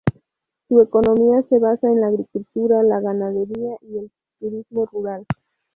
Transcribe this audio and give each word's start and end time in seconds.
Su 0.67 0.81
economía 0.81 1.43
se 1.47 1.59
basa 1.59 1.87
en 1.87 2.01
la 2.01 2.07
agricultura, 2.07 2.81
la 2.81 2.99
ganadería 3.01 3.77
y 3.83 3.99
el 3.99 4.11
turismo 4.39 4.87
rural. 4.87 5.27